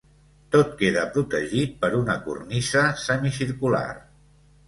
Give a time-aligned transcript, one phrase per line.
[0.53, 3.87] Tot queda protegit per una cornisa semicircular.